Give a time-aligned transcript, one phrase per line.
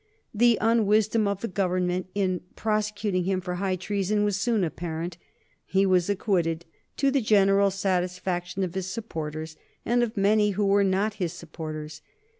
[0.33, 5.19] The unwisdom of the Government in prosecuting him for high treason was soon apparent.
[5.63, 6.65] He was acquitted,
[6.97, 12.01] to the general satisfaction of his supporters, and of many who were not his supporters.